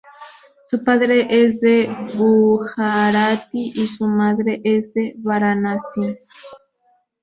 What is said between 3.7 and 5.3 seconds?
y su madre es de